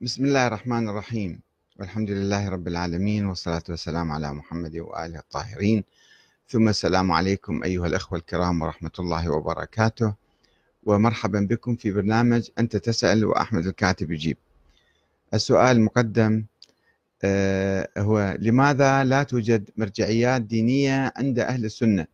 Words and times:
بسم 0.00 0.24
الله 0.24 0.46
الرحمن 0.46 0.88
الرحيم. 0.88 1.40
والحمد 1.76 2.10
لله 2.10 2.48
رب 2.48 2.68
العالمين 2.68 3.26
والصلاة 3.26 3.62
والسلام 3.68 4.12
على 4.12 4.32
محمد 4.32 4.76
وآله 4.76 5.18
الطاهرين. 5.18 5.84
ثم 6.48 6.68
السلام 6.68 7.12
عليكم 7.12 7.62
أيها 7.64 7.86
الأخوة 7.86 8.18
الكرام 8.18 8.62
ورحمة 8.62 8.90
الله 8.98 9.30
وبركاته. 9.30 10.14
ومرحبا 10.84 11.40
بكم 11.40 11.76
في 11.76 11.90
برنامج 11.90 12.48
أنت 12.58 12.76
تسأل 12.76 13.24
وأحمد 13.24 13.66
الكاتب 13.66 14.10
يجيب. 14.12 14.36
السؤال 15.34 15.76
المقدم 15.76 16.44
آه، 17.24 17.88
هو 17.98 18.36
لماذا 18.38 19.04
لا 19.04 19.22
توجد 19.22 19.70
مرجعيات 19.76 20.42
دينية 20.42 21.12
عند 21.16 21.38
أهل 21.38 21.64
السنة 21.64 22.06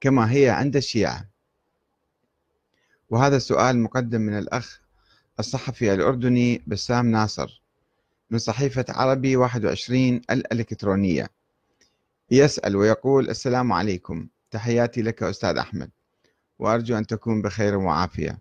كما 0.00 0.32
هي 0.32 0.50
عند 0.50 0.76
الشيعة؟ 0.76 1.28
وهذا 3.10 3.36
السؤال 3.36 3.78
مقدم 3.78 4.20
من 4.20 4.38
الأخ 4.38 4.83
الصحفي 5.38 5.94
الأردني 5.94 6.62
بسام 6.66 7.10
ناصر 7.10 7.62
من 8.30 8.38
صحيفة 8.38 8.84
عربي 8.88 9.36
21 9.36 10.20
الإلكترونية. 10.30 11.30
يسأل 12.30 12.76
ويقول 12.76 13.30
السلام 13.30 13.72
عليكم. 13.72 14.28
تحياتي 14.50 15.02
لك 15.02 15.22
أستاذ 15.22 15.56
أحمد. 15.56 15.90
وأرجو 16.58 16.98
أن 16.98 17.06
تكون 17.06 17.42
بخير 17.42 17.76
وعافية. 17.76 18.38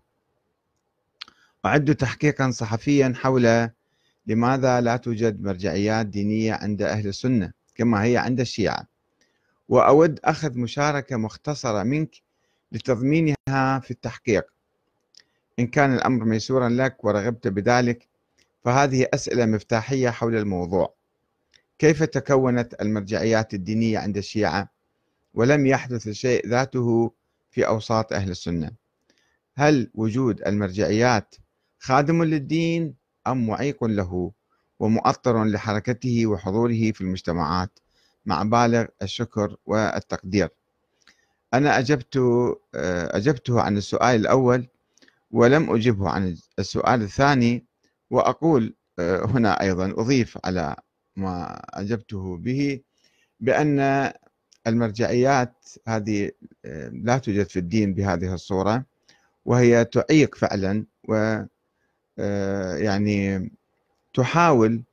أعد 1.65 1.95
تحقيقا 1.95 2.51
صحفيا 2.51 3.13
حول 3.15 3.69
لماذا 4.27 4.81
لا 4.81 4.97
توجد 4.97 5.41
مرجعيات 5.41 6.05
دينية 6.05 6.53
عند 6.53 6.81
أهل 6.81 7.07
السنة 7.07 7.51
كما 7.75 8.03
هي 8.03 8.17
عند 8.17 8.39
الشيعة. 8.39 8.87
وأود 9.69 10.19
أخذ 10.23 10.57
مشاركة 10.57 11.17
مختصرة 11.17 11.83
منك 11.83 12.15
لتضمينها 12.71 13.79
في 13.81 13.91
التحقيق. 13.91 14.52
إن 15.59 15.67
كان 15.67 15.93
الأمر 15.93 16.25
ميسورا 16.25 16.69
لك 16.69 17.03
ورغبت 17.05 17.47
بذلك 17.47 18.07
فهذه 18.63 19.07
أسئلة 19.13 19.45
مفتاحية 19.45 20.09
حول 20.09 20.35
الموضوع. 20.35 20.93
كيف 21.79 22.03
تكونت 22.03 22.81
المرجعيات 22.81 23.53
الدينية 23.53 23.99
عند 23.99 24.17
الشيعة؟ 24.17 24.69
ولم 25.33 25.65
يحدث 25.65 26.07
الشيء 26.07 26.47
ذاته 26.47 27.11
في 27.51 27.67
أوساط 27.67 28.13
أهل 28.13 28.31
السنة. 28.31 28.71
هل 29.55 29.91
وجود 29.93 30.41
المرجعيات 30.41 31.35
خادم 31.79 32.23
للدين 32.23 32.95
أم 33.27 33.47
معيق 33.47 33.83
له 33.83 34.31
ومؤطر 34.79 35.43
لحركته 35.45 36.25
وحضوره 36.27 36.91
في 36.91 37.01
المجتمعات 37.01 37.79
مع 38.25 38.43
بالغ 38.43 38.85
الشكر 39.01 39.57
والتقدير؟ 39.65 40.49
أنا 41.53 41.79
أجبت 41.79 42.19
أجبته 42.75 43.61
عن 43.61 43.77
السؤال 43.77 44.21
الأول 44.21 44.67
ولم 45.33 45.75
أجبه 45.75 46.09
عن 46.09 46.37
السؤال 46.59 47.01
الثاني 47.01 47.65
وأقول 48.09 48.73
آه، 48.99 49.25
هنا 49.25 49.61
أيضا 49.61 49.85
أضيف 49.97 50.37
على 50.45 50.75
ما 51.15 51.61
أجبته 51.69 52.37
به 52.37 52.79
بأن 53.39 54.11
المرجعيات 54.67 55.53
هذه 55.87 56.31
آه، 56.65 56.89
لا 56.89 57.17
توجد 57.17 57.49
في 57.49 57.59
الدين 57.59 57.93
بهذه 57.93 58.33
الصورة 58.33 58.85
وهي 59.45 59.85
تعيق 59.85 60.35
فعلا 60.35 60.85
و 61.09 61.43
آه، 62.19 62.75
يعني 62.75 63.51
تحاول 64.13 64.83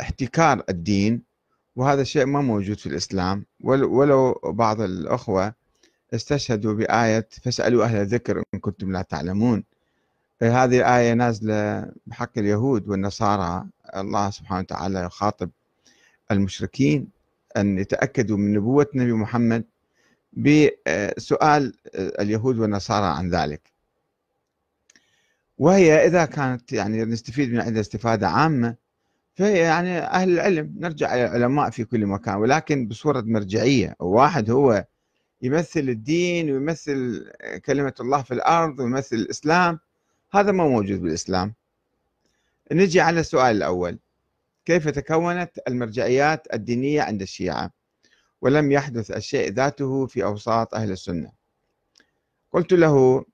احتكار 0.00 0.64
الدين 0.68 1.22
وهذا 1.76 2.02
الشيء 2.02 2.26
ما 2.26 2.40
موجود 2.40 2.78
في 2.78 2.86
الإسلام 2.86 3.46
ولو 3.60 4.40
بعض 4.44 4.80
الأخوة 4.80 5.54
استشهدوا 6.14 6.74
بآية 6.74 7.28
فاسألوا 7.42 7.84
أهل 7.84 7.96
الذكر 7.96 8.42
إن 8.54 8.60
كنتم 8.60 8.92
لا 8.92 9.02
تعلمون. 9.02 9.64
هذه 10.42 10.78
الآية 10.78 11.12
نازلة 11.12 11.92
بحق 12.06 12.38
اليهود 12.38 12.88
والنصارى. 12.88 13.64
الله 13.96 14.30
سبحانه 14.30 14.60
وتعالى 14.60 15.04
يخاطب 15.04 15.50
المشركين 16.30 17.08
أن 17.56 17.78
يتأكدوا 17.78 18.36
من 18.36 18.52
نبوة 18.52 18.86
النبي 18.94 19.12
محمد 19.12 19.64
بسؤال 20.32 21.74
اليهود 21.94 22.58
والنصارى 22.58 23.06
عن 23.06 23.30
ذلك. 23.30 23.72
وهي 25.58 26.06
إذا 26.06 26.24
كانت 26.24 26.72
يعني 26.72 27.04
نستفيد 27.04 27.52
من 27.52 27.60
عندها 27.60 27.80
استفادة 27.80 28.28
عامة 28.28 28.74
فهي 29.34 29.58
يعني 29.58 29.98
أهل 29.98 30.30
العلم. 30.30 30.74
نرجع 30.78 31.14
إلى 31.14 31.24
العلماء 31.24 31.70
في 31.70 31.84
كل 31.84 32.06
مكان 32.06 32.34
ولكن 32.34 32.88
بصورة 32.88 33.20
مرجعية. 33.20 33.96
واحد 33.98 34.50
هو 34.50 34.84
يمثل 35.42 35.80
الدين 35.80 36.50
ويمثل 36.50 37.30
كلمة 37.66 37.94
الله 38.00 38.22
في 38.22 38.34
الأرض 38.34 38.80
ويمثل 38.80 39.16
الإسلام. 39.16 39.78
هذا 40.32 40.52
ما 40.52 40.68
موجود 40.68 41.00
بالإسلام. 41.00 41.54
نجي 42.72 43.00
على 43.00 43.20
السؤال 43.20 43.56
الأول. 43.56 43.98
كيف 44.64 44.88
تكونت 44.88 45.50
المرجعيات 45.68 46.54
الدينية 46.54 47.02
عند 47.02 47.22
الشيعة؟ 47.22 47.70
ولم 48.40 48.72
يحدث 48.72 49.10
الشيء 49.10 49.52
ذاته 49.52 50.06
في 50.06 50.24
أوساط 50.24 50.74
أهل 50.74 50.90
السنة. 50.90 51.32
قلت 52.52 52.72
له 52.72 53.24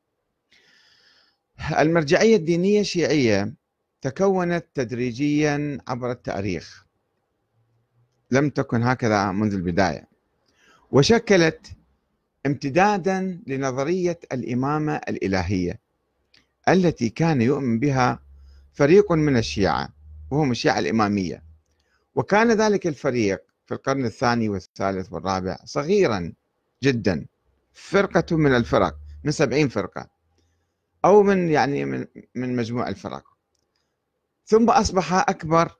المرجعية 1.79 2.37
الدينية 2.37 2.81
الشيعية 2.81 3.55
تكونت 4.01 4.67
تدريجيا 4.75 5.79
عبر 5.89 6.11
التاريخ. 6.11 6.87
لم 8.31 8.51
تكن 8.51 8.83
هكذا 8.83 9.33
منذ 9.33 9.55
البداية. 9.55 10.09
وشكلت 10.91 11.67
امتدادا 12.47 13.41
لنظرية 13.47 14.21
الإمامة 14.33 14.97
الإلهية 14.97 15.81
التي 16.69 17.09
كان 17.09 17.43
يؤمن 17.43 17.79
بها 17.79 18.23
فريق 18.73 19.13
من 19.13 19.37
الشيعة 19.37 19.89
وهم 20.31 20.51
الشيعة 20.51 20.79
الإمامية. 20.79 21.43
وكان 22.15 22.53
ذلك 22.53 22.87
الفريق 22.87 23.43
في 23.67 23.75
القرن 23.75 24.05
الثاني 24.05 24.49
والثالث 24.49 25.13
والرابع 25.13 25.57
صغيرا 25.65 26.33
جدا. 26.83 27.27
فرقة 27.73 28.37
من 28.37 28.57
الفرق 28.57 28.97
من 29.25 29.31
سبعين 29.31 29.69
فرقة 29.69 30.09
أو 31.05 31.23
من 31.23 31.49
يعني 31.49 31.85
من, 31.85 32.07
من 32.35 32.57
مجموع 32.57 32.89
الفرق. 32.89 33.25
ثم 34.47 34.71
أصبح 34.71 35.13
أكبر 35.13 35.77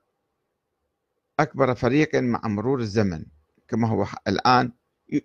أكبر 1.39 1.75
فريق 1.75 2.15
مع 2.15 2.41
مرور 2.43 2.79
الزمن 2.79 3.25
كما 3.67 3.87
هو 3.87 4.07
الآن 4.27 4.71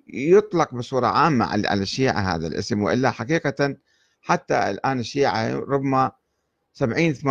يطلق 0.08 0.74
بصورة 0.74 1.06
عامة 1.06 1.44
على 1.44 1.82
الشيعة 1.82 2.34
هذا 2.34 2.46
الاسم 2.46 2.82
وإلا 2.82 3.10
حقيقة 3.10 3.76
حتى 4.20 4.70
الآن 4.70 5.00
الشيعة 5.00 5.54
ربما 5.54 6.12
70 6.72 7.14
80% 7.14 7.24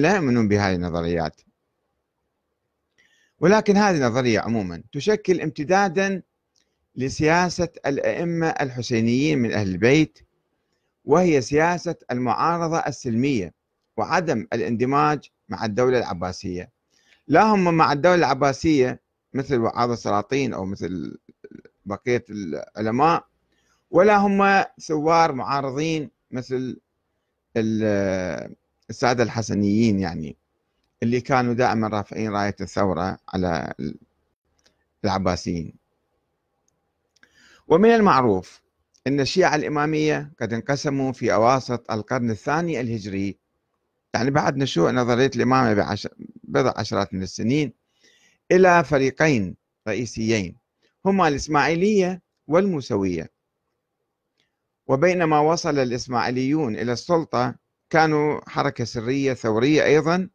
لا 0.00 0.16
يؤمنون 0.16 0.48
بهذه 0.48 0.74
النظريات. 0.74 1.40
ولكن 3.40 3.76
هذه 3.76 3.96
النظرية 3.96 4.40
عموما 4.40 4.82
تشكل 4.92 5.40
امتدادا 5.40 6.22
لسياسة 6.96 7.68
الأئمة 7.86 8.46
الحسينيين 8.48 9.38
من 9.38 9.52
أهل 9.52 9.68
البيت 9.68 10.18
وهي 11.04 11.40
سياسة 11.40 11.94
المعارضة 12.10 12.78
السلمية 12.78 13.54
وعدم 13.96 14.46
الاندماج 14.52 15.30
مع 15.48 15.64
الدولة 15.64 15.98
العباسية. 15.98 16.70
لا 17.28 17.42
هم 17.42 17.74
مع 17.74 17.92
الدولة 17.92 18.14
العباسية 18.14 19.00
مثل 19.34 19.58
وعاظ 19.58 19.90
السلاطين 19.90 20.54
أو 20.54 20.64
مثل 20.64 21.18
بقية 21.86 22.24
العلماء 22.30 23.26
ولا 23.90 24.16
هم 24.16 24.64
ثوار 24.80 25.32
معارضين 25.32 26.10
مثل 26.30 26.80
السادة 28.90 29.22
الحسنيين 29.22 30.00
يعني 30.00 30.36
اللي 31.02 31.20
كانوا 31.20 31.54
دائما 31.54 31.88
رافعين 31.88 32.32
راية 32.32 32.56
الثورة 32.60 33.18
على 33.28 33.74
العباسيين. 35.04 35.74
ومن 37.68 37.90
المعروف 37.90 38.62
أن 39.06 39.20
الشيعة 39.20 39.54
الإمامية 39.54 40.32
قد 40.40 40.52
انقسموا 40.52 41.12
في 41.12 41.32
أواسط 41.34 41.90
القرن 41.90 42.30
الثاني 42.30 42.80
الهجري. 42.80 43.36
يعني 44.14 44.30
بعد 44.30 44.56
نشوء 44.56 44.90
نظرية 44.90 45.30
الإمامة 45.36 45.96
بضع 46.44 46.72
عشرات 46.76 47.14
من 47.14 47.22
السنين 47.22 47.72
إلى 48.52 48.84
فريقين 48.84 49.56
رئيسيين. 49.88 50.61
هما 51.06 51.28
الإسماعيلية 51.28 52.22
والموسوية. 52.46 53.30
وبينما 54.86 55.38
وصل 55.40 55.78
الإسماعيليون 55.78 56.76
إلى 56.76 56.92
السلطة 56.92 57.54
كانوا 57.90 58.40
حركة 58.50 58.84
سرية 58.84 59.34
ثورية 59.34 59.84
أيضا. 59.84 60.28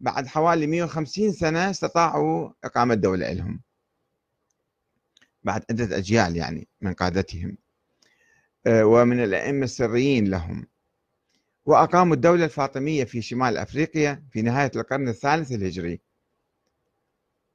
بعد 0.00 0.26
حوالي 0.26 0.66
150 0.66 1.32
سنة 1.32 1.70
استطاعوا 1.70 2.50
إقامة 2.64 2.94
دولة 2.94 3.32
لهم. 3.32 3.62
بعد 5.42 5.64
عدة 5.70 5.96
أجيال 5.96 6.36
يعني 6.36 6.68
من 6.80 6.92
قادتهم. 6.92 7.58
آه، 8.66 8.84
ومن 8.84 9.24
الأئمة 9.24 9.64
السريين 9.64 10.30
لهم. 10.30 10.66
وأقاموا 11.66 12.14
الدولة 12.14 12.44
الفاطمية 12.44 13.04
في 13.04 13.22
شمال 13.22 13.56
أفريقيا 13.56 14.24
في 14.30 14.42
نهاية 14.42 14.70
القرن 14.76 15.08
الثالث 15.08 15.52
الهجري. 15.52 16.00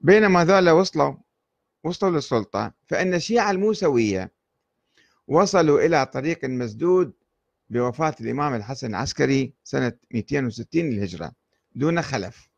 بينما 0.02 0.46
ذولا 0.46 0.72
وصلوا 0.72 1.16
وصلوا 1.84 2.12
للسلطة. 2.12 2.74
فإن 2.88 3.14
الشيعة 3.14 3.52
الموسوية 3.52 4.32
وصلوا 5.28 5.82
إلى 5.86 6.06
طريق 6.06 6.46
مسدود 6.46 7.14
بوفاة 7.70 8.16
الإمام 8.22 8.54
الحسن 8.54 8.88
العسكري 8.88 9.54
سنة 9.64 9.94
260 10.12 10.90
للهجرة 10.90 11.32
دون 11.76 12.02
خلف. 12.02 12.50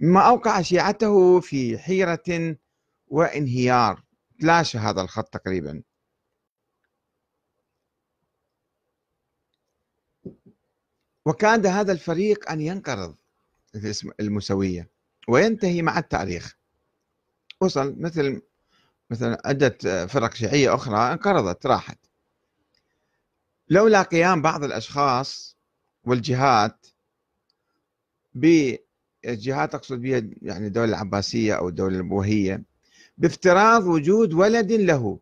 مما 0.00 0.20
أوقع 0.20 0.62
شيعته 0.62 1.40
في 1.40 1.78
حيرة 1.78 2.56
وانهيار. 3.08 4.02
تلاشى 4.40 4.78
هذا 4.78 5.02
الخط 5.02 5.28
تقريبا. 5.28 5.82
وكاد 11.26 11.66
هذا 11.66 11.92
الفريق 11.92 12.50
أن 12.50 12.60
ينقرض 12.60 13.16
المسوية 14.20 14.90
وينتهي 15.28 15.82
مع 15.82 15.98
التاريخ. 15.98 16.56
وصل 17.64 17.94
مثل 17.98 18.42
مثلا 19.10 19.42
عدة 19.44 20.06
فرق 20.06 20.34
شيعية 20.34 20.74
أخرى 20.74 21.12
انقرضت 21.12 21.66
راحت. 21.66 21.98
لولا 23.68 24.02
قيام 24.02 24.42
بعض 24.42 24.64
الأشخاص 24.64 25.56
والجهات 26.04 26.86
بالجهات 28.34 29.74
أقصد 29.74 30.00
بها 30.00 30.22
يعني 30.42 30.66
الدولة 30.66 30.88
العباسية 30.88 31.54
أو 31.54 31.68
الدولة 31.68 31.96
البوهية 31.96 32.62
بافتراض 33.18 33.86
وجود 33.86 34.34
ولد 34.34 34.72
له 34.72 35.18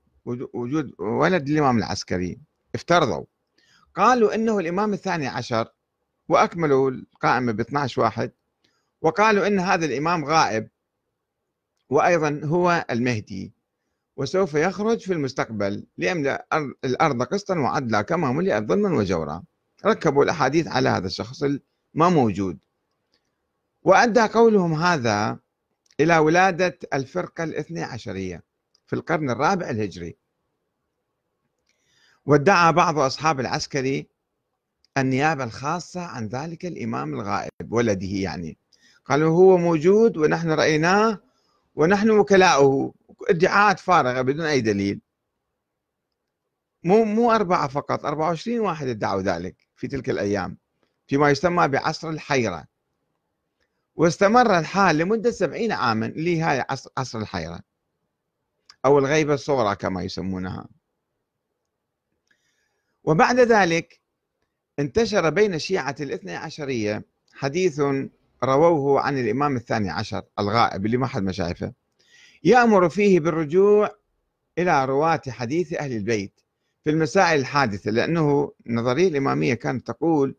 وجود 0.54 0.92
ولد 0.98 1.48
الإمام 1.48 1.78
العسكري. 1.78 2.38
افترضوا. 2.74 3.24
قالوا 3.94 4.34
إنه 4.34 4.58
الإمام 4.58 4.92
الثاني 4.92 5.26
عشر 5.26 5.68
وأكملوا 6.28 6.90
القائمة 6.90 7.52
ب 7.52 7.60
12 7.60 8.00
واحد 8.00 8.32
وقالوا 9.02 9.46
إن 9.46 9.60
هذا 9.60 9.84
الإمام 9.86 10.24
غائب. 10.24 10.68
وأيضا 11.92 12.40
هو 12.44 12.86
المهدي 12.90 13.52
وسوف 14.16 14.54
يخرج 14.54 15.00
في 15.00 15.12
المستقبل 15.12 15.86
ليملأ 15.98 16.46
الأرض 16.84 17.22
قسطا 17.22 17.58
وعدلا 17.58 18.02
كما 18.02 18.32
ملئت 18.32 18.62
ظلما 18.62 18.98
وجورا. 18.98 19.42
ركبوا 19.86 20.24
الأحاديث 20.24 20.68
على 20.68 20.88
هذا 20.88 21.06
الشخص 21.06 21.42
ما 21.94 22.08
موجود. 22.08 22.58
وأدى 23.82 24.20
قولهم 24.20 24.74
هذا 24.74 25.38
إلى 26.00 26.18
ولادة 26.18 26.78
الفرقة 26.94 27.44
الاثنى 27.44 27.82
عشرية 27.82 28.42
في 28.86 28.96
القرن 28.96 29.30
الرابع 29.30 29.70
الهجري. 29.70 30.16
وادعى 32.26 32.72
بعض 32.72 32.98
أصحاب 32.98 33.40
العسكري 33.40 34.06
النيابة 34.98 35.44
الخاصة 35.44 36.00
عن 36.00 36.26
ذلك 36.26 36.66
الإمام 36.66 37.14
الغائب 37.14 37.72
ولده 37.72 38.06
يعني. 38.06 38.58
قالوا 39.04 39.30
هو 39.30 39.56
موجود 39.56 40.16
ونحن 40.16 40.50
رأيناه 40.50 41.31
ونحن 41.74 42.10
وكلاؤه 42.10 42.94
ادعاءات 43.28 43.80
فارغة 43.80 44.22
بدون 44.22 44.46
أي 44.46 44.60
دليل. 44.60 45.00
مو 46.84 47.04
مو 47.04 47.32
أربعة 47.32 47.68
فقط 47.68 48.04
24 48.04 48.60
واحد 48.60 48.86
ادعوا 48.88 49.22
ذلك 49.22 49.56
في 49.76 49.88
تلك 49.88 50.10
الأيام 50.10 50.58
فيما 51.06 51.30
يسمى 51.30 51.68
بعصر 51.68 52.10
الحيرة. 52.10 52.66
واستمر 53.94 54.58
الحال 54.58 54.98
لمدة 54.98 55.30
سبعين 55.30 55.72
عاما 55.72 56.06
اللي 56.06 56.40
هاي 56.42 56.64
عصر 56.98 57.18
الحيرة 57.18 57.60
أو 58.84 58.98
الغيبة 58.98 59.34
الصغرى 59.34 59.76
كما 59.76 60.02
يسمونها. 60.02 60.68
وبعد 63.04 63.40
ذلك 63.40 64.00
انتشر 64.78 65.30
بين 65.30 65.54
الشيعة 65.54 65.96
الاثنى 66.00 66.36
عشرية 66.36 67.04
حديث 67.32 67.80
رووه 68.44 69.00
عن 69.00 69.18
الإمام 69.18 69.56
الثاني 69.56 69.90
عشر 69.90 70.22
الغائب 70.38 70.86
اللي 70.86 70.96
ما 70.96 71.06
حد 71.06 71.22
ما 71.22 71.32
شايفه. 71.32 71.72
يأمر 72.44 72.88
فيه 72.88 73.20
بالرجوع 73.20 73.90
إلى 74.58 74.84
رواة 74.84 75.20
حديث 75.28 75.72
أهل 75.72 75.92
البيت 75.92 76.40
في 76.84 76.90
المسائل 76.90 77.40
الحادثة 77.40 77.90
لأنه 77.90 78.52
النظرية 78.66 79.08
الإمامية 79.08 79.54
كانت 79.54 79.86
تقول 79.86 80.36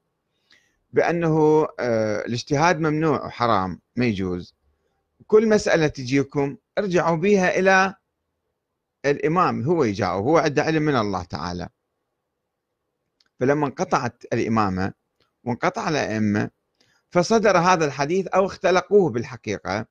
بأنه 0.94 1.68
آه، 1.80 2.26
الاجتهاد 2.26 2.80
ممنوع 2.80 3.26
وحرام 3.26 3.80
ما 3.96 4.06
يجوز. 4.06 4.56
كل 5.28 5.50
مسألة 5.50 5.88
تجيكم 5.88 6.58
ارجعوا 6.78 7.18
بها 7.18 7.60
إلى 7.60 7.96
الإمام 9.06 9.64
هو 9.64 9.84
يجاوب 9.84 10.26
هو 10.26 10.38
عنده 10.38 10.64
علم 10.64 10.84
من 10.84 10.96
الله 10.96 11.24
تعالى. 11.24 11.70
فلما 13.40 13.66
انقطعت 13.68 14.24
الإمامة 14.34 14.94
وانقطع 15.44 15.90
الأئمة 15.90 16.50
فصدر 17.14 17.58
هذا 17.58 17.86
الحديث 17.86 18.28
أو 18.28 18.46
اختلقوه 18.46 19.10
بالحقيقة. 19.10 19.86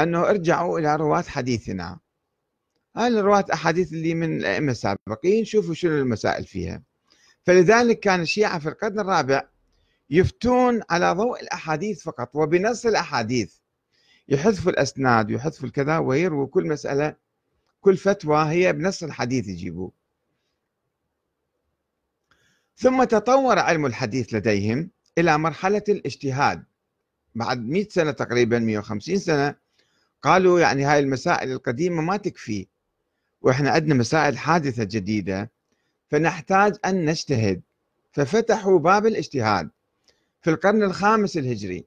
أنه 0.00 0.30
ارجعوا 0.30 0.78
إلى 0.78 0.96
رواة 0.96 1.22
حديثنا. 1.22 1.98
هاي 2.96 3.08
الرواة 3.08 3.44
أحاديث 3.52 3.92
اللي 3.92 4.14
من 4.14 4.36
الأئمة 4.36 4.72
السابقين 4.72 5.44
شوفوا 5.44 5.74
شنو 5.74 5.92
المسائل 5.92 6.44
فيها. 6.44 6.82
فلذلك 7.46 8.00
كان 8.00 8.20
الشيعة 8.20 8.58
في 8.58 8.68
القرن 8.68 9.00
الرابع 9.00 9.48
يفتون 10.10 10.82
على 10.90 11.12
ضوء 11.12 11.40
الأحاديث 11.40 12.02
فقط 12.02 12.30
وبنص 12.34 12.86
الأحاديث. 12.86 13.54
يحذفوا 14.28 14.72
الأسناد 14.72 15.32
ويحذفوا 15.32 15.66
الكذا 15.66 15.98
ويرووا 15.98 16.46
كل 16.46 16.68
مسألة 16.68 17.16
كل 17.80 17.96
فتوى 17.96 18.44
هي 18.50 18.72
بنص 18.72 19.02
الحديث 19.02 19.48
يجيبوا 19.48 19.90
ثم 22.76 23.04
تطور 23.04 23.58
علم 23.58 23.86
الحديث 23.86 24.34
لديهم. 24.34 24.90
إلى 25.18 25.38
مرحلة 25.38 25.82
الاجتهاد. 25.88 26.64
بعد 27.34 27.68
100 27.68 27.88
سنة 27.88 28.10
تقريبا 28.10 28.58
150 28.58 29.18
سنة 29.18 29.54
قالوا 30.22 30.60
يعني 30.60 30.84
هاي 30.84 30.98
المسائل 30.98 31.52
القديمة 31.52 32.02
ما 32.02 32.16
تكفي 32.16 32.66
وإحنا 33.42 33.70
عندنا 33.70 33.94
مسائل 33.94 34.38
حادثة 34.38 34.84
جديدة 34.84 35.50
فنحتاج 36.08 36.76
أن 36.84 37.04
نجتهد. 37.04 37.62
ففتحوا 38.12 38.78
باب 38.78 39.06
الاجتهاد 39.06 39.70
في 40.42 40.50
القرن 40.50 40.82
الخامس 40.82 41.36
الهجري. 41.36 41.84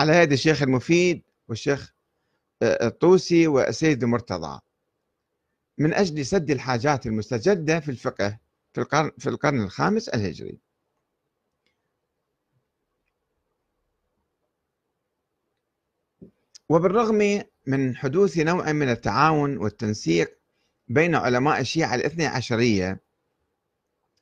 على 0.00 0.16
يد 0.16 0.32
الشيخ 0.32 0.62
المفيد 0.62 1.22
والشيخ 1.48 1.94
آه، 2.62 2.86
الطوسي 2.86 3.46
والسيد 3.46 4.02
المرتضى. 4.02 4.60
من 5.78 5.94
أجل 5.94 6.26
سد 6.26 6.50
الحاجات 6.50 7.06
المستجدة 7.06 7.80
في 7.80 7.90
الفقه 7.90 8.38
في 8.72 8.80
القرن, 8.80 9.10
في 9.18 9.28
القرن 9.28 9.60
الخامس 9.60 10.08
الهجري. 10.08 10.58
وبالرغم 16.68 17.42
من 17.66 17.96
حدوث 17.96 18.38
نوع 18.38 18.72
من 18.72 18.88
التعاون 18.88 19.56
والتنسيق 19.56 20.38
بين 20.88 21.14
علماء 21.14 21.60
الشيعة 21.60 21.94
الاثنى 21.94 22.26
عشرية 22.26 23.00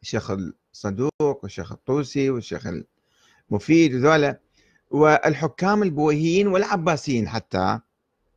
الشيخ 0.02 0.30
الصدوق 0.30 1.10
والشيخ 1.42 1.72
الطوسي 1.72 2.30
والشيخ 2.30 2.66
المفيد 3.50 3.94
وذولا 3.94 4.40
والحكام 4.90 5.82
البويهيين 5.82 6.46
والعباسيين 6.46 7.28
حتى 7.28 7.80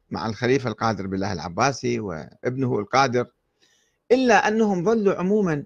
مع 0.09 0.27
الخليفة 0.27 0.69
القادر 0.69 1.07
بالله 1.07 1.33
العباسي 1.33 1.99
وابنه 1.99 2.79
القادر 2.79 3.27
إلا 4.11 4.47
أنهم 4.47 4.85
ظلوا 4.85 5.15
عموما 5.15 5.63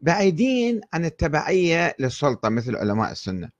بعيدين 0.00 0.80
عن 0.92 1.04
التبعية 1.04 1.96
للسلطة 1.98 2.48
مثل 2.48 2.76
علماء 2.76 3.12
السنة. 3.12 3.50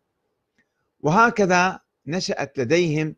وهكذا 1.01 1.81
نشأت 2.07 2.59
لديهم 2.59 3.17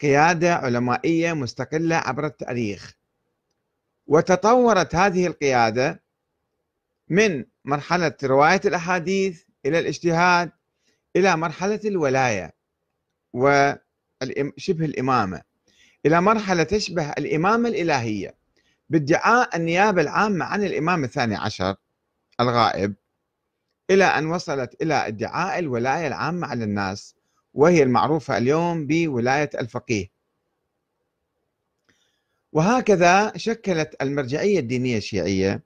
قيادة 0.00 0.54
علمائية 0.54 1.32
مستقلة 1.32 1.96
عبر 1.96 2.26
التاريخ. 2.26 2.92
وتطورت 4.06 4.94
هذه 4.94 5.26
القيادة 5.26 6.02
من 7.08 7.44
مرحلة 7.64 8.12
رواية 8.24 8.60
الأحاديث 8.64 9.42
إلى 9.66 9.78
الاجتهاد 9.78 10.52
إلى 11.16 11.36
مرحلة 11.36 11.80
الولاية 11.84 12.54
وشبه 13.32 14.84
الإمامة 14.84 15.42
إلى 16.06 16.20
مرحلة 16.20 16.62
تشبه 16.62 17.10
الإمامة 17.10 17.68
الإلهية. 17.68 18.34
بادعاء 18.88 19.56
النيابة 19.56 20.02
العامة 20.02 20.44
عن 20.44 20.64
الإمام 20.64 21.04
الثاني 21.04 21.36
عشر 21.36 21.76
الغائب 22.40 22.94
إلى 23.90 24.04
أن 24.04 24.26
وصلت 24.26 24.82
إلى 24.82 24.94
ادعاء 24.94 25.58
الولاية 25.58 26.06
العامة 26.06 26.46
على 26.46 26.64
الناس. 26.64 27.15
وهي 27.56 27.82
المعروفة 27.82 28.36
اليوم 28.38 28.86
بولاية 28.86 29.50
الفقيه. 29.60 30.10
وهكذا 32.52 33.32
شكلت 33.36 33.96
المرجعية 34.02 34.58
الدينية 34.58 34.96
الشيعية 34.96 35.62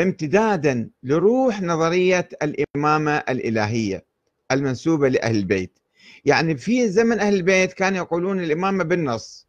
امتدادا 0.00 0.90
لروح 1.02 1.62
نظرية 1.62 2.28
الإمامة 2.42 3.16
الإلهية 3.16 4.04
المنسوبة 4.52 5.08
لأهل 5.08 5.36
البيت. 5.36 5.78
يعني 6.24 6.56
في 6.56 6.88
زمن 6.88 7.20
أهل 7.20 7.34
البيت 7.34 7.72
كانوا 7.72 7.98
يقولون 7.98 8.40
الإمامة 8.40 8.84
بالنص. 8.84 9.46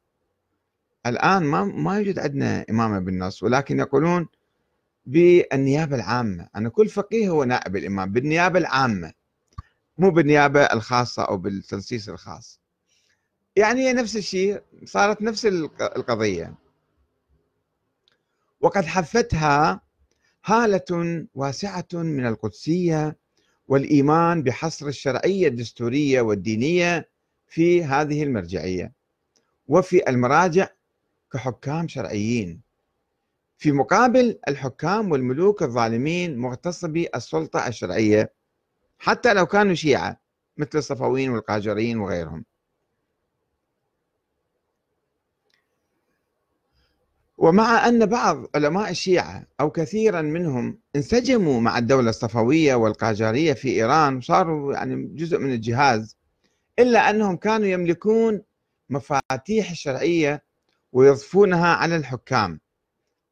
الآن 1.06 1.44
ما 1.44 1.64
ما 1.64 1.98
يوجد 1.98 2.20
عندنا 2.20 2.66
إمامة 2.70 3.00
بالنص 3.00 3.44
ولكن 3.44 3.80
يقولون 3.80 4.28
بالنيابة 5.06 5.96
العامة. 5.96 6.48
أن 6.58 6.68
كل 6.68 6.90
فقيه 6.90 7.30
هو 7.30 7.44
نائب 7.44 7.76
الإمام 7.76 8.12
بالنيابة 8.12 8.60
العامة. 8.60 9.14
مو 9.98 10.10
بالنيابة 10.12 10.62
الخاصة 10.62 11.24
أو 11.24 11.38
بالتنصيص 11.38 12.10
الخاص. 12.10 12.60
يعني 13.56 13.82
هي 13.82 13.94
نفس 13.94 14.16
الشيء 14.18 14.62
صارت 14.86 15.22
نفس 15.22 15.46
القضية. 15.82 16.56
وقد 18.62 18.86
حفتها 18.86 19.82
هالة 20.46 21.26
واسعة 21.36 21.88
من 21.94 22.26
القدسية 22.26 23.18
والإيمان 23.68 24.44
بحصر 24.44 24.88
الشرعية 24.88 25.48
الدستورية 25.48 26.22
والدينية 26.22 27.10
في 27.48 27.84
هذه 27.84 28.24
المرجعية. 28.24 28.92
وفي 29.68 30.10
المراجع 30.10 30.68
كحكام 31.34 31.88
شرعيين. 31.88 32.62
في 33.58 33.72
مقابل 33.72 34.40
الحكام 34.48 35.12
والملوك 35.12 35.64
الظالمين 35.64 36.38
مغتصبي 36.38 37.10
السلطة 37.16 37.68
الشرعية. 37.68 38.34
حتى 39.04 39.34
لو 39.34 39.46
كانوا 39.46 39.74
شيعة 39.74 40.20
مثل 40.58 40.78
الصفويين 40.78 41.30
والقاجرين 41.30 41.98
وغيرهم. 42.00 42.46
ومع 47.38 47.88
أن 47.88 48.06
بعض 48.06 48.46
علماء 48.56 48.90
الشيعة 48.90 49.48
أو 49.60 49.70
كثيرا 49.70 50.22
منهم 50.22 50.80
انسجموا 50.96 51.62
مع 51.62 51.78
الدولة 51.78 52.10
الصفوية 52.10 52.76
والقاجارية 52.76 53.54
في 53.54 53.70
إيران 53.70 54.18
وصاروا 54.18 54.74
يعني 54.74 55.08
جزء 55.16 55.38
من 55.38 55.54
الجهاز 55.54 56.18
إلا 56.80 57.10
أنهم 57.10 57.38
كانوا 57.38 57.68
يملكون 57.68 58.42
مفاتيح 58.90 59.72
الشرعية 59.72 60.44
ويضفونها 60.92 61.68
على 61.76 61.96
الحكام 61.96 62.60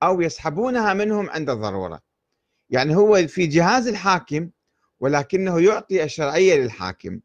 أو 0.04 0.22
يسحبونها 0.22 0.94
منهم 0.94 1.30
عند 1.30 1.50
الضرورة. 1.50 2.02
يعني 2.70 2.96
هو 2.96 3.28
في 3.28 3.48
جهاز 3.48 3.88
الحاكم 3.88 4.50
ولكنه 5.02 5.60
يعطي 5.62 6.04
الشرعية 6.04 6.56
للحاكم. 6.56 7.20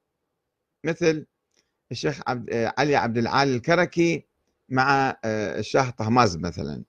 مثل 0.85 1.27
الشيخ 1.93 2.21
عبد 2.27 2.73
علي 2.79 2.97
عبد 2.97 3.19
العالي 3.19 3.57
الكركي 3.57 4.25
مع 4.69 5.17
آه، 5.25 5.59
الشاه 5.59 5.91
طهماز 5.91 6.37
مثلا. 6.37 6.83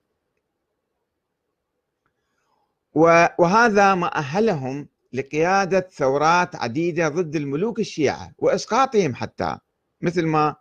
وهذا 3.37 3.95
ما 3.95 4.15
أهلهم 4.15 4.87
لقيادة 5.13 5.89
ثورات 5.91 6.55
عديدة 6.55 7.07
ضد 7.09 7.35
الملوك 7.35 7.79
الشيعة 7.79 8.31
وإسقاطهم 8.37 9.15
حتى. 9.15 9.57
مثل 10.01 10.25
ما 10.25 10.55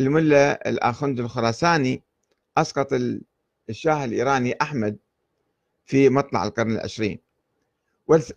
الملا 0.00 0.68
الآخند 0.68 1.20
الخراساني 1.20 2.02
أسقط 2.56 2.88
الشاه 3.70 4.04
الإيراني 4.04 4.54
أحمد 4.62 4.96
في 5.84 6.08
مطلع 6.08 6.44
القرن 6.44 6.70
العشرين. 6.70 7.31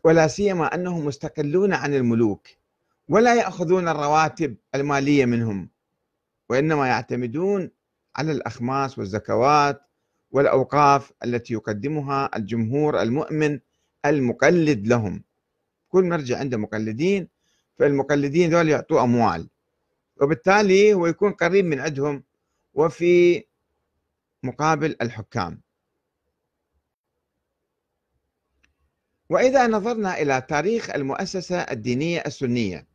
ولا 0.03 0.27
سيما 0.27 0.75
أنهم 0.75 1.05
مستقلون 1.05 1.74
عن 1.74 1.93
الملوك 1.93 2.48
ولا 3.10 3.36
يأخذون 3.36 3.88
الرواتب 3.88 4.55
المالية 4.75 5.25
منهم 5.25 5.69
وإنما 6.50 6.88
يعتمدون 6.88 7.72
على 8.15 8.31
الأخماس 8.31 8.98
والزكوات 9.00 9.81
والأوقاف 10.31 11.12
التي 11.24 11.53
يقدمها 11.53 12.29
الجمهور 12.38 13.01
المؤمن 13.01 13.60
المقلد 14.05 14.88
لهم. 14.88 15.24
كل 15.89 16.03
مرجع 16.03 16.39
عنده 16.39 16.57
مقلدين 16.57 17.27
فالمقلدين 17.75 18.50
دول 18.50 18.69
يعطوه 18.69 19.03
أموال 19.03 19.50
وبالتالي 20.22 20.93
هو 20.93 21.07
يكون 21.07 21.31
قريب 21.31 21.65
من 21.65 21.79
عندهم 21.79 22.24
وفي 22.74 23.43
مقابل 24.43 24.95
الحكام. 25.01 25.62
وإذا 29.29 29.67
نظرنا 29.67 30.22
إلى 30.22 30.41
تاريخ 30.50 30.89
المؤسسة 30.89 31.60
الدينية 31.60 32.24
السنية 32.25 32.88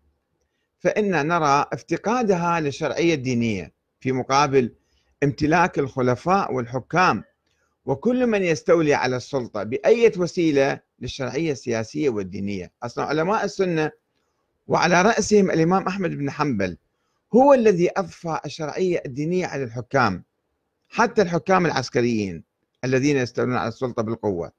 فإن 0.79 1.27
نرى 1.27 1.67
افتقادها 1.73 2.61
للشرعية 2.61 3.15
الدينية 3.15 3.73
في 4.01 4.13
مقابل 4.13 4.75
امتلاك 5.23 5.79
الخلفاء 5.79 6.55
والحكام 6.55 7.25
وكل 7.85 8.27
من 8.27 8.43
يستولي 8.43 8.95
على 8.95 9.17
السلطة 9.17 9.63
بأية 9.63 10.13
وسيلة 10.17 10.81
للشرعية 11.01 11.53
السياسية 11.53 12.09
والدينية 12.09 12.73
أصلا 12.83 13.05
علماء 13.05 13.45
السنة 13.45 13.91
وعلى 14.67 15.03
رأسهم 15.03 15.51
الإمام 15.51 15.87
أحمد 15.87 16.11
بن 16.11 16.31
حنبل 16.31 16.77
هو 17.35 17.55
الذي 17.55 17.91
أضفى 17.97 18.41
الشرعية 18.45 19.03
الدينية 19.07 19.47
على 19.47 19.65
الحكام 19.65 20.25
حتى 20.89 21.23
الحكام 21.23 21.67
العسكريين 21.67 22.45
الذين 22.85 23.17
يستولون 23.17 23.57
على 23.57 23.69
السلطة 23.69 24.03
بالقوة. 24.03 24.53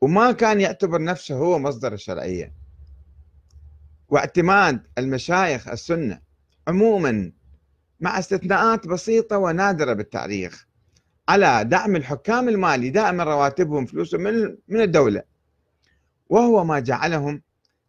وما 0.00 0.32
كان 0.32 0.60
يعتبر 0.60 1.02
نفسه 1.02 1.34
هو 1.34 1.58
مصدر 1.58 1.92
الشرعية. 1.92 2.52
واعتماد 4.08 4.86
المشايخ 4.98 5.68
السنة 5.68 6.20
عموما 6.68 7.32
مع 8.00 8.18
استثناءات 8.18 8.86
بسيطة 8.86 9.38
ونادرة 9.38 9.92
بالتاريخ 9.92 10.66
على 11.28 11.64
دعم 11.64 11.96
الحكام 11.96 12.48
المالي 12.48 12.90
دائما 12.90 13.24
رواتبهم 13.24 13.86
فلوسهم 13.86 14.20
من 14.20 14.56
من 14.68 14.80
الدولة. 14.80 15.22
وهو 16.28 16.64
ما 16.64 16.78
جعلهم 16.78 17.42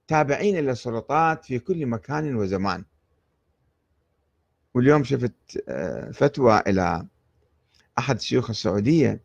تابعين 0.08 0.56
للسلطات 0.56 1.46
في 1.46 1.60
كل 1.60 1.86
مكان 1.86 2.36
وزمان. 2.36 2.86
واليوم 4.74 5.04
شفت 5.04 5.34
آه، 5.70 6.12
فتوى 6.12 6.60
إلى 6.68 7.06
أحد 8.00 8.22
شيوخ 8.22 8.50
السعودية 8.50 9.22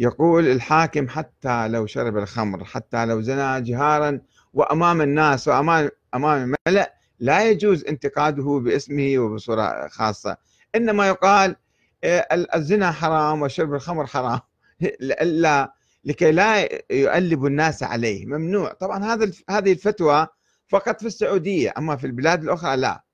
يقول 0.00 0.46
الحاكم 0.46 1.08
حتى 1.08 1.68
لو 1.68 1.86
شرب 1.86 2.16
الخمر 2.18 2.64
حتى 2.64 3.06
لو 3.06 3.20
زنى 3.20 3.60
جهارا 3.60 4.20
وأمام 4.54 5.02
الناس 5.02 5.48
وأمام 5.48 5.90
أمام 6.14 6.54
الملأ 6.68 6.94
لا 7.18 7.50
يجوز 7.50 7.84
انتقاده 7.84 8.60
باسمه 8.64 9.18
وبصورة 9.18 9.88
خاصة. 9.88 10.36
إنما 10.74 11.08
يقال 11.08 11.56
آه، 12.04 12.46
الزنا 12.54 12.92
حرام 12.92 13.42
وشرب 13.42 13.74
الخمر 13.74 14.06
حرام. 14.06 14.40
لا 15.20 15.74
لكي 16.04 16.32
لا 16.32 16.68
يؤلب 16.90 17.46
الناس 17.46 17.82
عليه. 17.82 18.26
ممنوع. 18.26 18.72
طبعا 18.72 19.04
هذا 19.04 19.32
هذه 19.50 19.72
الفتوى 19.72 20.26
فقط 20.68 21.00
في 21.00 21.06
السعودية. 21.06 21.72
أما 21.78 21.96
في 21.96 22.06
البلاد 22.06 22.42
الأخرى 22.42 22.76
لا. 22.76 23.04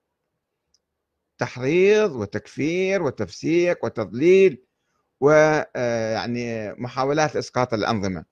تحريض 1.39 2.13
وتكفير 2.13 3.03
وتفسيق 3.03 3.85
وتضليل 3.85 4.66
ويعني 5.21 6.53
آه، 6.53 6.75
محاولات 6.79 7.37
إسقاط 7.37 7.75
الأنظمة. 7.75 8.25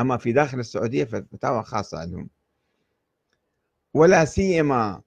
أما 0.00 0.16
في 0.16 0.32
داخل 0.32 0.60
السعودية 0.60 1.04
ففتاوى 1.04 1.62
خاصة 1.62 1.98
عندهم. 1.98 2.28
ولا 3.94 4.24
سيما 4.24 5.02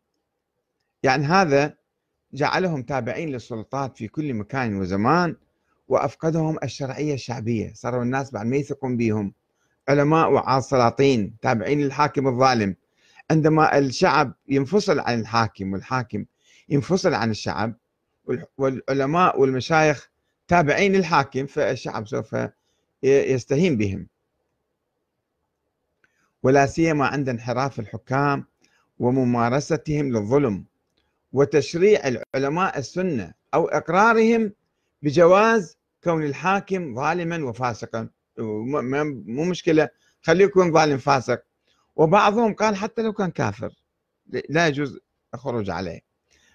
يعني 1.03 1.25
هذا 1.25 1.77
جعلهم 2.33 2.83
تابعين 2.83 3.29
للسلطات 3.29 3.97
في 3.97 4.07
كل 4.07 4.33
مكان 4.33 4.75
وزمان 4.77 5.35
وأفقدهم 5.87 6.57
الشرعية 6.63 7.13
الشعبية. 7.13 7.73
صاروا 7.73 8.03
الناس 8.03 8.31
بعد 8.31 8.45
ما 8.45 8.55
يثقون 8.55 8.97
بهم 8.97 9.33
علماء 9.89 10.31
وعاظ 10.31 10.63
سلاطين 10.63 11.35
تابعين 11.41 11.81
للحاكم 11.81 12.27
الظالم. 12.27 12.75
عندما 13.31 13.77
الشعب 13.77 14.33
ينفصل 14.47 14.99
عن 14.99 15.19
الحاكم 15.19 15.73
والحاكم 15.73 16.25
ينفصل 16.69 17.13
عن 17.13 17.31
الشعب 17.31 17.75
والعلماء 18.57 19.39
والمشايخ 19.39 20.09
تابعين 20.47 20.93
للحاكم 20.93 21.45
فالشعب 21.45 22.07
سوف 22.07 22.35
يستهين 23.03 23.77
بهم. 23.77 24.07
ولا 26.43 26.65
سيما 26.65 27.07
عند 27.07 27.29
انحراف 27.29 27.79
الحكام 27.79 28.45
وممارستهم 28.99 30.11
للظلم 30.11 30.65
وتشريع 31.33 32.01
العلماء 32.07 32.77
السنة 32.77 33.33
أو 33.53 33.67
إقرارهم 33.67 34.51
بجواز 35.01 35.77
كون 36.03 36.23
الحاكم 36.23 36.95
ظالما 36.95 37.45
وفاسقا. 37.49 38.09
مو 38.37 39.43
مشكلة 39.43 39.89
خليه 40.21 40.45
يكون 40.45 40.73
ظالم 40.73 40.97
فاسق. 40.97 41.43
وبعضهم 41.95 42.53
قال 42.53 42.75
حتى 42.75 43.01
لو 43.01 43.13
كان 43.13 43.31
كافر 43.31 43.73
لا 44.49 44.67
يجوز 44.67 44.99
الخروج 45.33 45.69
عليه. 45.69 46.01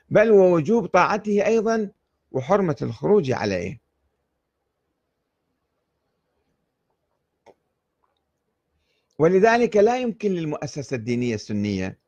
بل 0.09 0.31
ووجوب 0.31 0.87
طاعته 0.87 1.47
أيضا 1.47 1.91
وحرمة 2.33 2.77
الخروج 2.83 3.31
عليه. 3.31 3.81
ولذلك 9.19 9.77
لا 9.77 9.99
يمكن 9.99 10.31
للمؤسسة 10.31 10.97
الدينية 10.97 11.35
السنية 11.35 11.99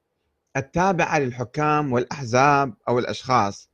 التابعة 0.56 1.18
للحكام 1.18 1.92
والأحزاب 1.92 2.74
أو 2.88 2.98
الأشخاص 2.98 3.70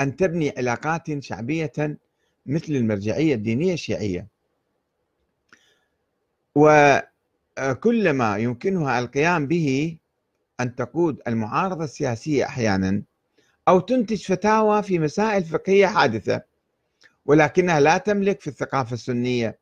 أن 0.00 0.16
تبني 0.16 0.54
علاقات 0.56 1.22
شعبية 1.22 1.98
مثل 2.46 2.72
المرجعية 2.72 3.34
الدينية 3.34 3.72
الشيعية. 3.72 4.26
وكلما 6.54 8.36
يمكنها 8.36 8.98
القيام 8.98 9.46
به 9.46 9.96
أن 10.60 10.74
تقود 10.74 11.20
المعارضة 11.26 11.84
السياسية 11.84 12.44
أحيانا 12.44 13.02
أو 13.68 13.80
تنتج 13.80 14.22
فتاوى 14.22 14.82
في 14.82 14.98
مسائل 14.98 15.44
فقهية 15.44 15.86
حادثة 15.86 16.42
ولكنها 17.26 17.80
لا 17.80 17.98
تملك 17.98 18.40
في 18.40 18.48
الثقافة 18.48 18.94
السنية. 18.94 19.58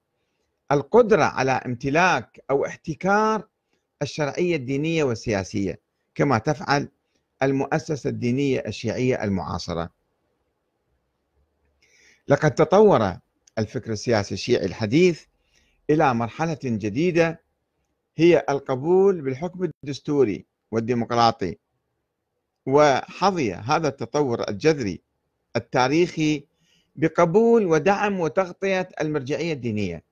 القدرة 0.72 1.24
على 1.24 1.52
امتلاك 1.52 2.40
أو 2.50 2.66
احتكار 2.66 3.48
الشرعية 4.02 4.56
الدينية 4.56 5.04
والسياسية 5.04 5.80
كما 6.14 6.38
تفعل 6.38 6.88
المؤسسة 7.42 8.10
الدينية 8.10 8.64
الشيعية 8.66 9.24
المعاصرة. 9.24 9.90
لقد 12.28 12.54
تطور 12.54 13.16
الفكر 13.58 13.92
السياسي 13.92 14.34
الشيعي 14.34 14.66
الحديث 14.66 15.24
إلى 15.90 16.14
مرحلة 16.14 16.58
جديدة 16.64 17.40
هي 18.16 18.44
القبول 18.50 19.20
بالحكم 19.20 19.70
الدستوري 19.84 20.46
والديمقراطي. 20.70 21.58
وحظي 22.66 23.52
هذا 23.54 23.88
التطور 23.88 24.48
الجذري 24.48 25.00
التاريخي 25.56 26.44
بقبول 26.96 27.66
ودعم 27.66 28.20
وتغطية 28.20 28.88
المرجعية 29.00 29.52
الدينية. 29.52 30.02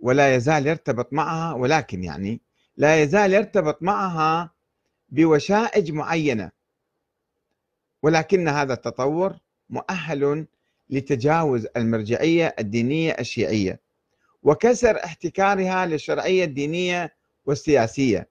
ولا 0.00 0.34
يزال 0.34 0.66
يرتبط 0.66 1.12
معها 1.12 1.54
ولكن 1.54 2.04
يعني 2.04 2.40
لا 2.76 3.02
يزال 3.02 3.34
يرتبط 3.34 3.82
معها 3.82 4.50
بوشائج 5.08 5.92
معينة. 5.92 6.50
ولكن 8.02 8.48
هذا 8.48 8.72
التطور 8.72 9.36
مؤهل 9.70 10.46
لتجاوز 10.90 11.66
المرجعية 11.76 12.54
الدينية 12.58 13.12
الشيعية 13.18 13.80
وكسر 14.42 15.04
احتكارها 15.04 15.86
للشرعية 15.86 16.44
الدينية 16.44 17.14
والسياسية. 17.46 18.28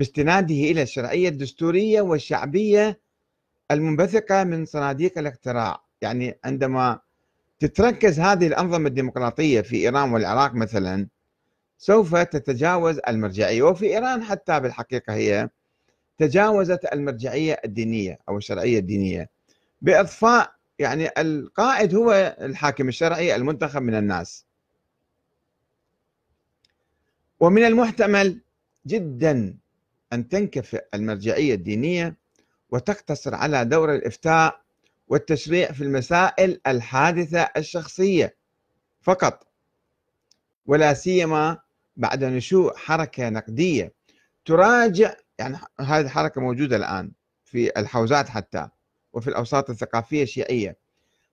باستناده 0.00 0.54
إلى 0.54 0.82
الشرعية 0.82 1.28
الدستورية 1.28 2.00
والشعبية 2.00 3.00
المنبثقة 3.70 4.44
من 4.44 4.64
صناديق 4.64 5.18
الاقتراع 5.18 5.82
يعني 6.00 6.38
عندما 6.44 7.00
تتركز 7.58 8.20
هذه 8.20 8.46
الأنظمة 8.46 8.88
الديمقراطية 8.88 9.60
في 9.60 9.76
إيران 9.76 10.12
والعراق 10.12 10.54
مثلا 10.54 11.08
سوف 11.78 12.16
تتجاوز 12.16 13.00
المرجعية. 13.08 13.62
وفي 13.62 13.86
إيران 13.86 14.22
حتى 14.22 14.60
بالحقيقة 14.60 15.14
هي 15.14 15.50
تجاوزت 16.18 16.92
المرجعية 16.92 17.60
الدينية 17.64 18.18
أو 18.28 18.38
الشرعية 18.38 18.78
الدينية. 18.78 19.30
بإضفاء 19.82 20.54
يعني 20.78 21.08
القائد 21.18 21.94
هو 21.94 22.36
الحاكم 22.40 22.88
الشرعي 22.88 23.36
المنتخب 23.36 23.82
من 23.82 23.94
الناس. 23.94 24.46
ومن 27.40 27.64
المحتمل 27.64 28.40
جدا 28.86 29.59
أن 30.12 30.28
تنكفئ 30.28 30.84
المرجعية 30.94 31.54
الدينية 31.54 32.16
وتقتصر 32.70 33.34
على 33.34 33.64
دور 33.64 33.94
الإفتاء 33.94 34.60
والتشريع 35.08 35.72
في 35.72 35.84
المسائل 35.84 36.60
الحادثة 36.66 37.48
الشخصية 37.56 38.36
فقط 39.00 39.46
ولا 40.66 40.94
سيما 40.94 41.58
بعد 41.96 42.24
نشوء 42.24 42.76
حركة 42.76 43.28
نقدية 43.28 43.92
تراجع 44.44 45.14
يعني 45.38 45.58
هذه 45.80 46.00
الحركة 46.00 46.40
موجودة 46.40 46.76
الآن 46.76 47.12
في 47.44 47.80
الحوزات 47.80 48.28
حتى 48.28 48.68
وفي 49.12 49.28
الأوساط 49.28 49.70
الثقافية 49.70 50.22
الشيعية. 50.22 50.76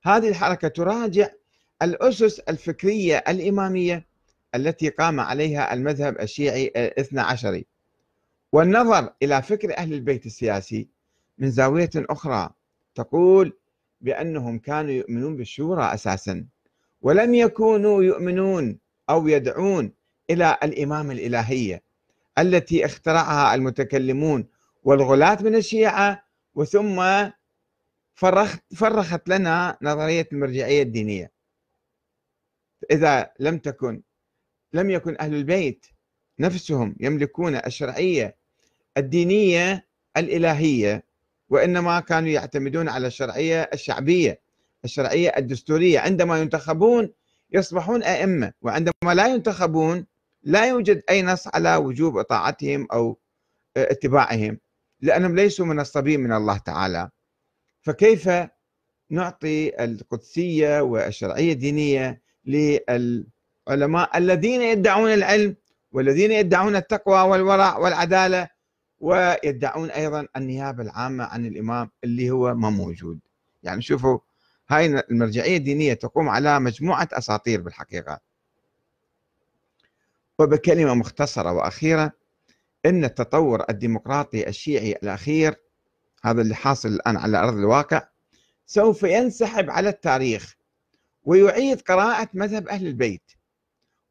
هذه 0.04 0.30
الحركة 0.30 0.68
تراجع 0.68 1.28
الأسس 1.82 2.40
الفكرية 2.40 3.24
الإمامية 3.28 4.06
التي 4.56 4.90
قام 4.90 5.20
عليها 5.20 5.74
المذهب 5.74 6.22
الشيعي 6.22 6.68
الاثنى 6.68 7.22
عشري. 7.22 7.66
والنظر 8.52 9.14
إلى 9.24 9.42
فكر 9.42 9.78
أهل 9.78 9.94
البيت 9.94 10.26
السياسي 10.26 10.90
من 11.38 11.52
زاوية 11.52 11.90
أخرى 11.96 12.50
تقول 12.96 13.58
بأنهم 14.02 14.60
كانوا 14.60 14.92
يؤمنون 14.92 15.38
بالشورى 15.38 15.94
أساسا 15.94 16.48
ولم 17.02 17.34
يكونوا 17.34 18.04
يؤمنون 18.04 18.80
أو 19.10 19.28
يدعون 19.28 19.94
إلى 20.30 20.58
الإمامة 20.64 21.14
الإلهية 21.14 21.84
التي 22.40 22.86
اخترعها 22.86 23.56
المتكلمون 23.56 24.48
والغلاة 24.84 25.38
من 25.42 25.56
الشيعة 25.56 26.24
وثم 26.56 27.30
فرخت, 28.16 28.74
فرخت 28.76 29.30
لنا 29.30 29.78
نظرية 29.82 30.28
المرجعية 30.34 30.82
الدينية. 30.82 31.32
إذا 32.92 33.32
لم 33.40 33.58
تكن 33.58 34.02
لم 34.74 34.90
يكن 34.90 35.18
أهل 35.20 35.34
البيت 35.34 35.86
نفسهم 36.40 36.96
يملكون 37.00 37.56
الشرعية 37.56 38.37
الدينية 38.98 39.88
الإلهية 40.18 41.04
وإنما 41.50 42.00
كانوا 42.00 42.30
يعتمدون 42.30 42.90
على 42.90 43.08
الشرعية 43.08 43.70
الشعبية 43.74 44.42
الشرعية 44.86 45.30
الدستورية. 45.38 46.00
عندما 46.00 46.42
ينتخبون 46.42 47.14
يصبحون 47.52 48.04
أئمة 48.04 48.54
وعندما 48.62 49.14
لا 49.14 49.28
ينتخبون 49.28 50.06
لا 50.44 50.66
يوجد 50.66 51.04
أي 51.10 51.22
نص 51.22 51.48
على 51.48 51.76
وجوب 51.76 52.22
طاعتهم 52.22 52.88
أو 52.92 53.18
اتباعهم 53.78 54.60
لأنهم 55.02 55.36
ليسوا 55.36 55.66
منصبين 55.66 56.20
من 56.20 56.34
الله 56.34 56.58
تعالى. 56.58 57.10
فكيف 57.82 58.30
نعطي 59.10 59.84
القدسية 59.84 60.82
والشرعية 60.82 61.54
الدينية 61.54 62.22
للعلماء 62.46 64.18
الذين 64.18 64.62
يدعون 64.62 65.14
العلم 65.14 65.56
والذين 65.92 66.32
يدعون 66.32 66.76
التقوى 66.76 67.22
والورع 67.22 67.78
والعدالة 67.78 68.57
ويدعون 69.00 69.92
أيضا 69.92 70.28
النيابة 70.38 70.84
العامة 70.84 71.24
عن 71.24 71.46
الإمام 71.46 71.90
اللي 72.04 72.32
هو 72.32 72.56
ما 72.56 72.70
موجود. 72.70 73.20
يعني 73.64 73.82
شوفوا 73.82 74.20
هاي 74.70 74.86
المرجعية 75.12 75.58
الدينية 75.58 75.94
تقوم 75.94 76.30
على 76.30 76.60
مجموعة 76.60 77.10
أساطير 77.14 77.62
بالحقيقة. 77.62 78.20
وبكلمة 80.40 80.94
مختصرة 80.94 81.52
وأخيرة 81.52 82.12
إن 82.86 83.06
التطور 83.06 83.64
الديمقراطي 83.70 84.48
الشيعي 84.48 84.92
الأخير 84.92 85.56
هذا 86.24 86.42
اللي 86.42 86.56
حاصل 86.56 86.90
الآن 86.90 87.18
على 87.18 87.38
أرض 87.38 87.54
الواقع 87.54 88.08
سوف 88.66 89.04
ينسحب 89.04 89.70
على 89.70 89.90
التاريخ 89.90 90.56
ويعيد 91.24 91.82
قراءة 91.82 92.30
مذهب 92.34 92.68
أهل 92.68 92.88
البيت. 92.88 93.32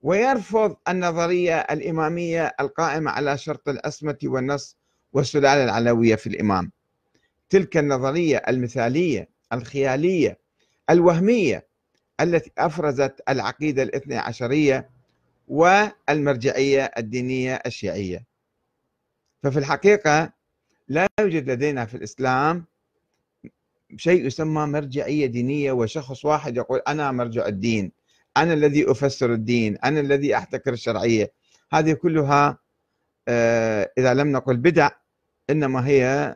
ويرفض 0.07 0.77
النظرية 0.88 1.57
الإمامية 1.59 2.55
القائمة 2.61 3.11
على 3.11 3.38
شرط 3.38 3.69
العصمة 3.69 4.19
والنص 4.25 4.77
والسلالة 5.12 5.64
العلوية 5.64 6.14
في 6.14 6.27
الإمام. 6.27 6.73
تلك 7.51 7.77
النظرية 7.77 8.37
المثالية 8.37 9.29
الخيالية 9.53 10.38
الوهمية 10.90 11.66
التي 12.21 12.53
أفرزت 12.59 13.21
العقيدة 13.29 13.83
الاثنى 13.83 14.16
عشرية 14.16 14.90
والمرجعية 15.49 16.90
الدينية 16.99 17.62
الشيعية. 17.66 18.25
ففي 19.42 19.59
الحقيقة 19.59 20.33
لا 20.88 21.07
يوجد 21.21 21.51
لدينا 21.51 21.87
في 21.87 21.97
الإسلام 21.97 22.64
شيء 23.97 24.27
يسمى 24.27 24.66
مرجعية 24.66 25.27
دينية 25.27 25.73
وشخص 25.73 26.25
واحد 26.25 26.57
يقول 26.57 26.81
أنا 26.88 27.12
مرجع 27.12 27.47
الدين. 27.47 27.92
أنا 28.37 28.55
الذي 28.55 28.90
أفسر 28.90 29.33
الدين 29.33 29.77
أنا 29.77 30.01
الذي 30.01 30.37
أحتكر 30.37 30.72
الشرعية. 30.72 31.33
هذه 31.72 31.92
كلها 31.92 32.59
آه، 33.29 33.92
إذا 33.99 34.14
لم 34.14 34.33
نقل 34.33 34.57
بدع 34.57 34.90
إنما 35.51 35.87
هي 35.87 36.35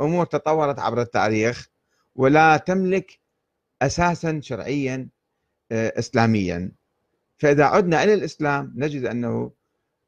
أمور 0.00 0.26
تطورت 0.26 0.78
عبر 0.78 1.00
التاريخ 1.00 1.68
ولا 2.16 2.56
تملك 2.56 3.18
أساسا 3.82 4.40
شرعيا 4.42 5.08
آه، 5.72 5.92
إسلاميا. 5.98 6.72
فإذا 7.38 7.64
عدنا 7.64 8.04
إلى 8.04 8.14
الإسلام 8.14 8.72
نجد 8.76 9.04
أنه 9.04 9.50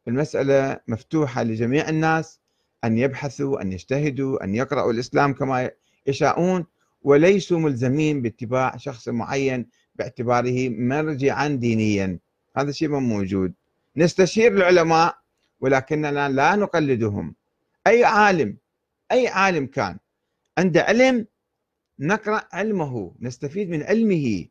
المسألة 0.09 0.81
مفتوحة 0.89 1.43
لجميع 1.43 1.89
الناس 1.89 2.41
أن 2.85 2.99
يبحثوا 2.99 3.63
أن 3.63 3.73
يجتهدوا 3.73 4.45
أن 4.45 4.55
يقرأوا 4.55 4.93
الإسلام 4.93 5.33
كما 5.35 5.71
يشاءون 6.07 6.67
وليسوا 7.03 7.59
ملزمين 7.59 8.23
باتباع 8.23 8.77
شخص 8.77 9.09
معين 9.09 9.67
باعتباره 9.99 10.69
مرجعا 10.69 11.49
دينيا. 11.49 12.19
هذا 12.57 12.71
شيء 12.71 12.89
ما 12.89 12.99
موجود. 12.99 13.53
نستشير 13.97 14.53
العلماء 14.53 15.19
ولكننا 15.61 16.29
لا 16.29 16.57
نقلدهم. 16.57 17.35
أي 17.87 18.05
عالم 18.05 18.57
أي 19.13 19.29
عالم 19.29 19.67
كان 19.67 19.99
عنده 20.59 20.83
علم 20.83 21.27
نقرأ 21.99 22.43
علمه 22.53 23.13
نستفيد 23.21 23.71
من 23.71 23.83
علمه. 23.83 24.47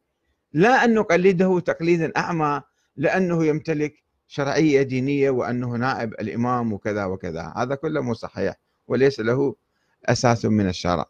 لا 0.53 0.85
أن 0.85 0.93
نقلده 0.93 1.59
تقليدا 1.59 2.11
أعمى 2.17 2.61
لأنه 2.97 3.45
يمتلك 3.45 4.03
شرعية 4.27 4.81
دينية 4.81 5.29
وأنه 5.29 5.67
نائب 5.75 6.13
الإمام 6.13 6.73
وكذا 6.73 7.05
وكذا. 7.05 7.53
هذا 7.57 7.75
كله 7.75 8.01
مو 8.01 8.13
صحيح 8.13 8.55
وليس 8.87 9.19
له 9.19 9.55
أساس 10.05 10.45
من 10.45 10.67
الشرع. 10.67 11.05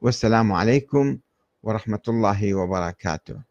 والسلام 0.00 0.52
عليكم 0.52 1.18
ورحمة 1.62 2.02
الله 2.08 2.54
وبركاته. 2.54 3.49